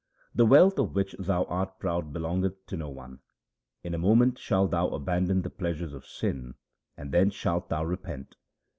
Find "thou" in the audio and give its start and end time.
1.19-1.43, 4.71-4.87, 7.69-7.83